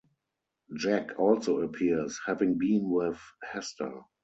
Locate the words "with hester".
2.89-4.01